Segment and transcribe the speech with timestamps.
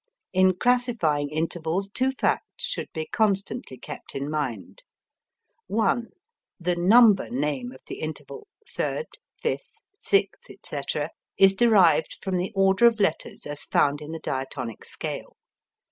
[0.33, 4.81] In classifying intervals two facts should be constantly kept in mind:
[5.67, 6.07] (1)
[6.59, 9.05] The number name of the interval (third,
[9.43, 14.83] fifth, sixth, etc.), is derived from the order of letters as found in the diatonic
[14.85, 15.37] scale.